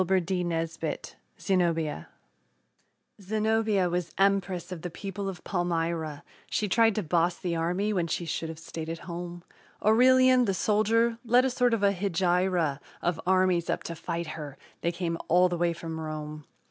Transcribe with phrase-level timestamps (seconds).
[1.37, 2.07] ZENOBIA
[3.21, 8.07] Zenobia was empress of the people of Palmyra; She tried to boss the army when
[8.07, 9.43] she should have stayed at home.
[9.85, 14.57] Aurelian, the soldier, led a sort of a hegira Of armies up to fight her
[14.81, 16.45] they came all the way from Rome.